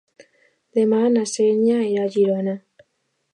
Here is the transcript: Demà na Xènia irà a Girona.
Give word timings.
Demà 0.77 1.01
na 1.17 1.25
Xènia 1.33 1.77
irà 1.91 2.07
a 2.07 2.11
Girona. 2.17 2.57